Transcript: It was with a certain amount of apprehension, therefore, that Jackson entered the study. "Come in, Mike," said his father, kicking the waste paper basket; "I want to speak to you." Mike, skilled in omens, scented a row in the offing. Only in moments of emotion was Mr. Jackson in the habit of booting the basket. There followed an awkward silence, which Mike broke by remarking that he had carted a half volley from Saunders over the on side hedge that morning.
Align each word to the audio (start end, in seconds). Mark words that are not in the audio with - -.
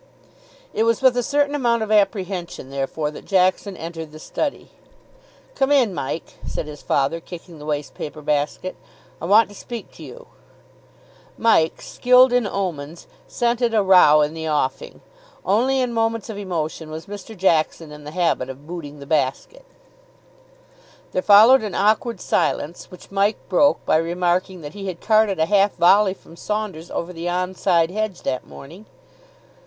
It 0.73 0.81
was 0.81 1.03
with 1.03 1.15
a 1.15 1.21
certain 1.21 1.53
amount 1.53 1.83
of 1.83 1.91
apprehension, 1.91 2.71
therefore, 2.71 3.11
that 3.11 3.23
Jackson 3.23 3.77
entered 3.77 4.11
the 4.11 4.17
study. 4.17 4.71
"Come 5.53 5.71
in, 5.71 5.93
Mike," 5.93 6.37
said 6.43 6.65
his 6.65 6.81
father, 6.81 7.19
kicking 7.19 7.59
the 7.59 7.67
waste 7.67 7.93
paper 7.93 8.23
basket; 8.23 8.75
"I 9.21 9.25
want 9.25 9.47
to 9.49 9.53
speak 9.53 9.91
to 9.91 10.03
you." 10.03 10.25
Mike, 11.37 11.83
skilled 11.83 12.33
in 12.33 12.47
omens, 12.47 13.05
scented 13.27 13.75
a 13.75 13.83
row 13.83 14.21
in 14.21 14.33
the 14.33 14.49
offing. 14.49 15.01
Only 15.45 15.79
in 15.79 15.93
moments 15.93 16.31
of 16.31 16.37
emotion 16.39 16.89
was 16.89 17.05
Mr. 17.05 17.37
Jackson 17.37 17.91
in 17.91 18.03
the 18.03 18.09
habit 18.09 18.49
of 18.49 18.65
booting 18.65 18.97
the 19.01 19.05
basket. 19.05 19.65
There 21.11 21.21
followed 21.21 21.61
an 21.61 21.75
awkward 21.75 22.19
silence, 22.19 22.89
which 22.89 23.11
Mike 23.11 23.37
broke 23.49 23.85
by 23.85 23.97
remarking 23.97 24.61
that 24.61 24.73
he 24.73 24.87
had 24.87 24.99
carted 24.99 25.37
a 25.37 25.45
half 25.45 25.75
volley 25.75 26.15
from 26.15 26.35
Saunders 26.37 26.89
over 26.89 27.13
the 27.13 27.29
on 27.29 27.53
side 27.53 27.91
hedge 27.91 28.23
that 28.23 28.47
morning. 28.47 28.87